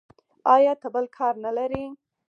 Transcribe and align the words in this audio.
ایا 0.55 0.73
ته 0.81 0.87
بل 0.93 1.05
کار 1.17 1.33
نه 1.43 1.51
لرې. 1.57 1.85